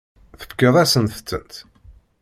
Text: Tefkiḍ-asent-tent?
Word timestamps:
Tefkiḍ-asent-tent? 0.39 1.53